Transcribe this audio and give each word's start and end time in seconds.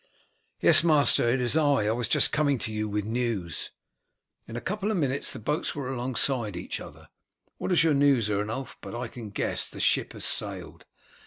"Yes, 0.61 0.83
master, 0.83 1.29
it 1.29 1.39
is 1.39 1.55
I; 1.55 1.85
I 1.85 1.91
was 1.91 2.07
just 2.07 2.31
coming 2.31 2.57
to 2.57 2.73
you 2.73 2.89
with 2.89 3.05
news." 3.05 3.69
In 4.47 4.55
a 4.55 4.59
couple 4.59 4.89
of 4.89 4.97
minutes 4.97 5.31
the 5.31 5.37
boats 5.37 5.75
were 5.75 5.93
alongside 5.93 6.55
of 6.55 6.61
each 6.63 6.79
other. 6.79 7.09
"What 7.59 7.71
is 7.71 7.83
your 7.83 7.93
news, 7.93 8.27
Ernulf? 8.27 8.77
But 8.81 8.95
I 8.95 9.07
can 9.07 9.29
guess; 9.29 9.69
the 9.69 9.79
ship 9.79 10.13
has 10.13 10.25
sailed." 10.25 10.85